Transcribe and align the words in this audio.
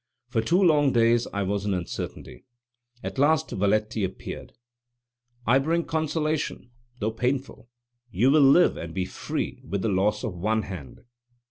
For 0.29 0.41
two 0.41 0.59
long 0.59 0.93
days 0.93 1.27
I 1.31 1.43
was 1.43 1.63
in 1.63 1.75
uncertainty; 1.75 2.43
at 3.03 3.19
last 3.19 3.51
Valetti 3.51 4.03
appeared. 4.03 4.51
"I 5.45 5.59
bring 5.59 5.83
consolation, 5.85 6.71
though 6.97 7.11
painful. 7.11 7.69
You 8.09 8.31
will 8.31 8.41
live 8.41 8.77
and 8.77 8.95
be 8.95 9.05
free 9.05 9.61
with 9.63 9.83
the 9.83 9.89
loss 9.89 10.23
of 10.23 10.33
one 10.33 10.63
hand." 10.63 11.01